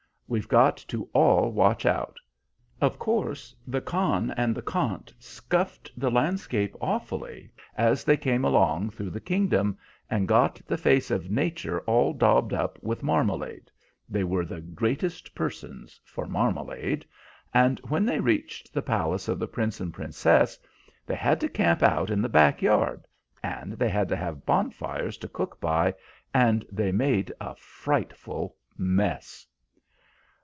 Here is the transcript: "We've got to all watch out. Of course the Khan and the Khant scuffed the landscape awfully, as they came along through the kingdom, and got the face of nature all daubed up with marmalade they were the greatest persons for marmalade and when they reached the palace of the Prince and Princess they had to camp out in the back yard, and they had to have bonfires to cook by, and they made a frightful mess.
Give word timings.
"We've 0.31 0.47
got 0.47 0.77
to 0.87 1.09
all 1.11 1.51
watch 1.51 1.85
out. 1.85 2.17
Of 2.79 2.97
course 2.97 3.53
the 3.67 3.81
Khan 3.81 4.33
and 4.37 4.55
the 4.55 4.61
Khant 4.61 5.13
scuffed 5.19 5.91
the 5.97 6.09
landscape 6.09 6.73
awfully, 6.79 7.51
as 7.75 8.05
they 8.05 8.15
came 8.15 8.45
along 8.45 8.91
through 8.91 9.09
the 9.09 9.19
kingdom, 9.19 9.77
and 10.09 10.29
got 10.29 10.61
the 10.65 10.77
face 10.77 11.11
of 11.11 11.29
nature 11.29 11.81
all 11.81 12.13
daubed 12.13 12.53
up 12.53 12.81
with 12.81 13.03
marmalade 13.03 13.69
they 14.07 14.23
were 14.23 14.45
the 14.45 14.61
greatest 14.61 15.35
persons 15.35 15.99
for 16.05 16.25
marmalade 16.27 17.05
and 17.53 17.79
when 17.89 18.05
they 18.05 18.21
reached 18.21 18.73
the 18.73 18.81
palace 18.81 19.27
of 19.27 19.37
the 19.37 19.47
Prince 19.49 19.81
and 19.81 19.93
Princess 19.93 20.57
they 21.05 21.15
had 21.15 21.41
to 21.41 21.49
camp 21.49 21.83
out 21.83 22.09
in 22.09 22.21
the 22.21 22.29
back 22.29 22.61
yard, 22.61 23.05
and 23.43 23.73
they 23.73 23.89
had 23.89 24.07
to 24.07 24.15
have 24.15 24.45
bonfires 24.45 25.17
to 25.17 25.27
cook 25.27 25.59
by, 25.59 25.93
and 26.33 26.65
they 26.71 26.93
made 26.93 27.33
a 27.41 27.53
frightful 27.55 28.55
mess. 28.77 29.45